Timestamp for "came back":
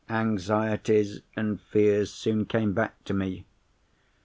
2.47-3.03